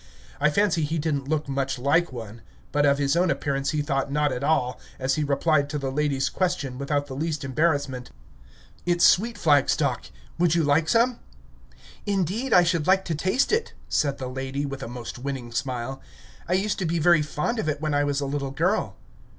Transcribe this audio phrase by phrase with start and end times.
[0.39, 2.41] I fancy he did n't look much like one.
[2.71, 5.91] But of his own appearance he thought not at all, as he replied to the
[5.91, 8.09] lady's question, without the least embarrassment:
[8.83, 10.05] "It's sweet flag stalk;
[10.39, 11.19] would you like some?"
[12.07, 16.01] "Indeed, I should like to taste it," said the lady, with a most winning smile.
[16.49, 18.95] "I used to be very fond of it when I was a little girl."